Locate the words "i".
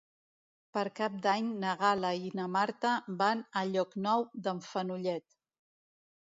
2.29-2.31